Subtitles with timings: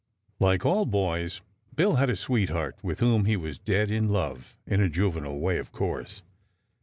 [0.39, 1.41] Like all boys
[1.75, 5.59] Bill had a sweetheart with whom he was "dead in love," in a juvenile way,
[5.59, 6.23] of course.